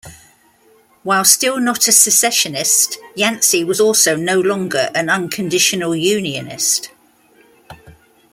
While 1.03 1.23
still 1.25 1.59
not 1.59 1.87
a 1.87 1.91
secessionist, 1.91 2.97
Yancey 3.13 3.63
was 3.63 3.79
also 3.79 4.15
no 4.15 4.39
longer 4.39 4.89
an 4.95 5.09
unconditional 5.11 5.95
unionist. 5.95 6.89